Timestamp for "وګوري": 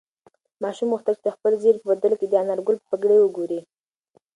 3.21-3.59